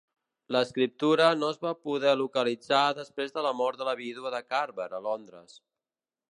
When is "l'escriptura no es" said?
0.55-1.59